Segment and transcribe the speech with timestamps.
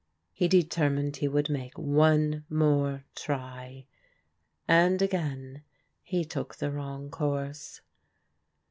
[0.33, 3.85] He 3etermined he would make one more try,
[4.67, 5.61] and again
[6.01, 7.81] he took the wrong course.